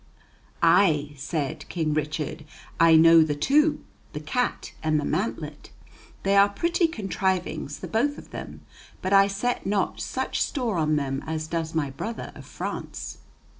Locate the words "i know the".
2.79-3.35